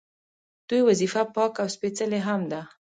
دوی 0.67 0.81
وظیفه 0.89 1.21
پاکه 1.33 1.59
او 1.63 1.67
سپیڅلې 1.75 2.19
هم 2.27 2.41
ده. 2.51 2.61